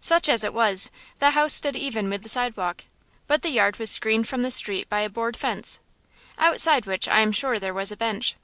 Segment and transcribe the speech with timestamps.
[0.00, 2.84] Such as it was, the house stood even with the sidewalk,
[3.26, 5.80] but the yard was screened from the street by a board fence,
[6.38, 8.36] outside which I am sure there was a bench.